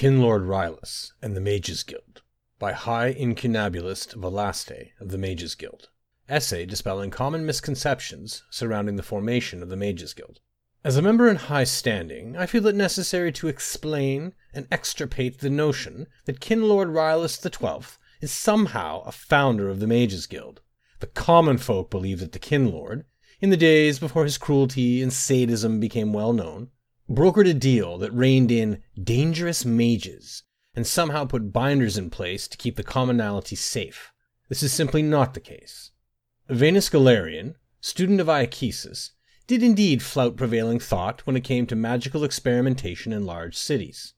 [0.00, 2.22] Kinlord Rilis and the Mages Guild
[2.58, 5.90] by High Incunabulist Velaste of the Mages Guild.
[6.26, 10.40] Essay dispelling common misconceptions surrounding the formation of the Mages Guild.
[10.82, 15.50] As a member in high standing, I feel it necessary to explain and extirpate the
[15.50, 20.62] notion that Kinlord Rilis XII is somehow a founder of the Mages Guild.
[21.00, 23.04] The common folk believe that the Kinlord,
[23.42, 26.70] in the days before his cruelty and sadism became well known,
[27.10, 32.56] brokered a deal that reined in dangerous mages and somehow put binders in place to
[32.56, 34.12] keep the commonality safe.
[34.48, 35.90] This is simply not the case.
[36.48, 39.10] Vanus Galerion, student of Iachesis,
[39.48, 44.14] did indeed flout prevailing thought when it came to magical experimentation in large cities.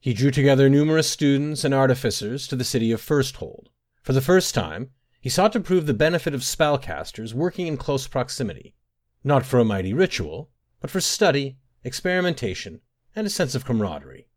[0.00, 3.68] He drew together numerous students and artificers to the city of Firsthold.
[4.02, 8.08] For the first time, he sought to prove the benefit of spellcasters working in close
[8.08, 8.74] proximity,
[9.22, 10.50] not for a mighty ritual,
[10.80, 12.80] but for study experimentation,
[13.14, 14.28] and a sense of camaraderie.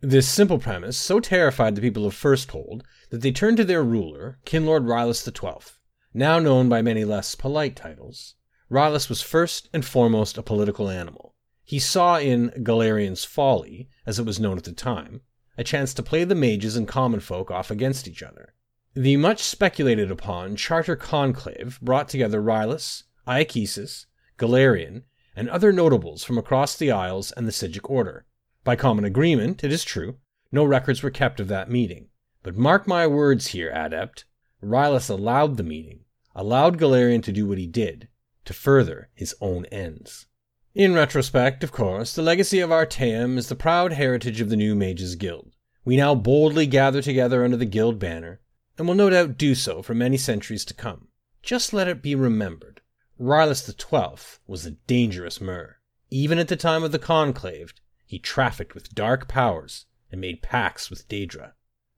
[0.00, 4.38] This simple premise so terrified the people of Firsthold that they turned to their ruler,
[4.44, 5.72] Kinlord Rilis XII.
[6.12, 8.34] Now known by many less polite titles,
[8.70, 11.34] Rilis was first and foremost a political animal.
[11.64, 15.22] He saw in Galerion's Folly, as it was known at the time,
[15.56, 18.54] a chance to play the mages and common folk off against each other.
[18.94, 24.06] The much speculated upon Charter Conclave brought together Rilis, Iachesis,
[24.36, 25.04] Galerion,
[25.36, 28.24] and other notables from across the Isles and the Psijic Order.
[28.62, 30.18] By common agreement, it is true,
[30.52, 32.08] no records were kept of that meeting.
[32.42, 34.24] But mark my words here, adept.
[34.62, 38.08] Rilis allowed the meeting, allowed Galerion to do what he did,
[38.44, 40.26] to further his own ends.
[40.74, 44.74] In retrospect, of course, the legacy of Artaeum is the proud heritage of the new
[44.74, 45.52] Mages Guild.
[45.84, 48.40] We now boldly gather together under the Guild banner,
[48.78, 51.08] and will no doubt do so for many centuries to come.
[51.42, 52.80] Just let it be remembered
[53.18, 55.78] Rilis XII was a dangerous Mer.
[56.10, 57.72] Even at the time of the conclave,
[58.04, 61.54] he trafficked with dark powers and made pacts with Daedra.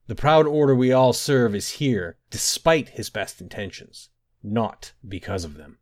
[0.07, 4.11] The proud order we all serve is here despite his best intentions,
[4.43, 5.79] not because of them.